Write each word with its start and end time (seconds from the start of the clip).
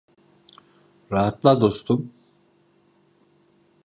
Rahatla 1.11 1.61
dostum. 1.61 2.09